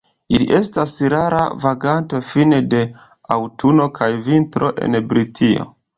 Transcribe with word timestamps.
Ili 0.35 0.45
estas 0.59 0.93
rara 1.13 1.43
vaganto 1.65 2.21
fine 2.29 2.61
de 2.71 2.81
aŭtuno 3.37 3.87
kaj 4.01 4.09
vintro 4.31 4.73
en 4.87 4.99
Britio. 5.13 5.69